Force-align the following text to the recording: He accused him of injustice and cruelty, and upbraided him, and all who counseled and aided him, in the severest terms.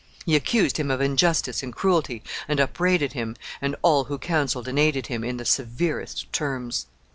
He 0.25 0.35
accused 0.35 0.77
him 0.77 0.89
of 0.89 0.99
injustice 0.99 1.61
and 1.61 1.75
cruelty, 1.75 2.23
and 2.47 2.59
upbraided 2.59 3.13
him, 3.13 3.35
and 3.61 3.75
all 3.83 4.05
who 4.05 4.17
counseled 4.17 4.67
and 4.67 4.79
aided 4.79 5.05
him, 5.05 5.23
in 5.23 5.37
the 5.37 5.45
severest 5.45 6.33
terms. 6.33 6.87